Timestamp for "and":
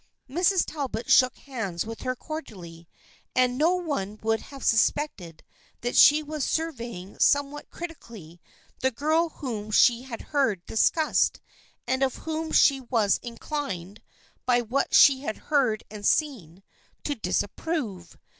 3.35-3.55, 11.85-12.01, 15.91-16.03